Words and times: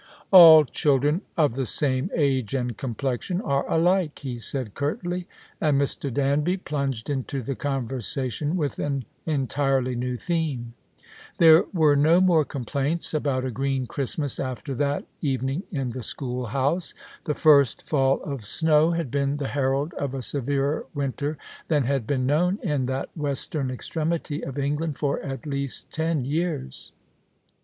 "All 0.31 0.65
children 0.65 1.21
of 1.37 1.53
the 1.53 1.67
same 1.67 2.09
age 2.15 2.55
and 2.55 2.75
complexion 2.75 3.39
are 3.39 3.69
alike," 3.71 4.17
he 4.17 4.39
said 4.39 4.73
curtly; 4.73 5.27
and 5.61 5.79
Mr. 5.79 6.11
Danby 6.11 6.57
plunged 6.57 7.07
into 7.07 7.39
the 7.39 7.53
conversation 7.53 8.57
with 8.57 8.79
an 8.79 9.05
entirely 9.27 9.95
new 9.95 10.17
theme. 10.17 10.73
186 11.37 11.37
The 11.37 11.45
Christmas 11.45 11.61
Hirelings. 11.61 11.67
There 11.67 11.79
were 11.79 12.17
no 12.17 12.19
more 12.19 12.43
complaints 12.43 13.13
abont 13.13 13.43
a 13.45 13.51
green 13.51 13.85
Christmas 13.85 14.39
after 14.39 14.73
that 14.73 15.05
evening 15.21 15.63
in 15.71 15.91
the 15.91 16.01
schoolhouse. 16.01 16.95
The 17.25 17.35
first 17.35 17.87
fall 17.87 18.23
of 18.23 18.41
snow 18.41 18.93
had 18.93 19.11
been 19.11 19.37
the 19.37 19.49
herald 19.49 19.93
of 19.93 20.15
a 20.15 20.23
severer 20.23 20.87
winter 20.95 21.37
than 21.67 21.83
had 21.83 22.07
been 22.07 22.25
known 22.25 22.57
in 22.63 22.87
that 22.87 23.15
western 23.15 23.69
extremity 23.69 24.41
of 24.43 24.57
England 24.57 24.97
for 24.97 25.19
at 25.21 25.45
least 25.45 25.91
ten 25.91 26.25
years. 26.25 26.91